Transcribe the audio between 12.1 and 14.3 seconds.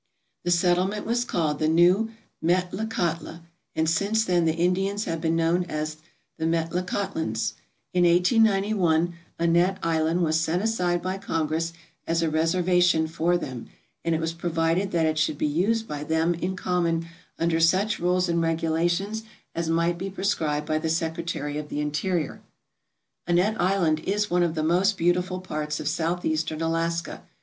a reservation for them and it